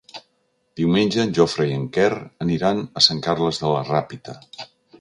[0.79, 2.09] Diumenge en Jofre i en Quer
[2.47, 4.39] aniran a Sant Carles de la Ràpita.